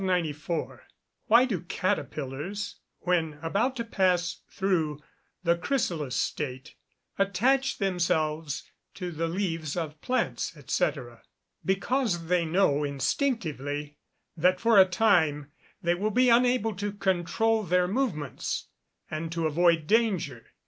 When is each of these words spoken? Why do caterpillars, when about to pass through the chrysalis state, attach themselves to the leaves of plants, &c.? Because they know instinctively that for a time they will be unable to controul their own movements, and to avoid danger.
Why 1.27 1.45
do 1.45 1.59
caterpillars, 1.61 2.77
when 3.01 3.33
about 3.43 3.75
to 3.75 3.83
pass 3.83 4.41
through 4.49 4.99
the 5.43 5.55
chrysalis 5.55 6.15
state, 6.15 6.73
attach 7.19 7.77
themselves 7.77 8.63
to 8.95 9.11
the 9.11 9.27
leaves 9.27 9.77
of 9.77 10.01
plants, 10.01 10.57
&c.? 10.65 10.87
Because 11.63 12.25
they 12.29 12.45
know 12.47 12.83
instinctively 12.83 13.99
that 14.35 14.59
for 14.59 14.79
a 14.79 14.85
time 14.85 15.51
they 15.83 15.93
will 15.93 16.09
be 16.09 16.29
unable 16.29 16.73
to 16.77 16.93
controul 16.93 17.61
their 17.61 17.83
own 17.83 17.91
movements, 17.91 18.69
and 19.11 19.31
to 19.31 19.45
avoid 19.45 19.85
danger. 19.85 20.47